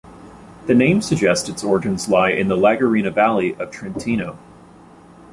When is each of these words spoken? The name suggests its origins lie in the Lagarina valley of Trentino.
The 0.65 0.73
name 0.73 0.99
suggests 1.03 1.47
its 1.47 1.63
origins 1.63 2.09
lie 2.09 2.31
in 2.31 2.47
the 2.47 2.57
Lagarina 2.57 3.11
valley 3.11 3.53
of 3.59 3.69
Trentino. 3.69 4.35